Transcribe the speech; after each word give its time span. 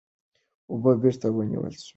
اوبه 0.71 0.91
بېرته 1.01 1.27
ونیول 1.35 1.73
سوې. 1.79 1.89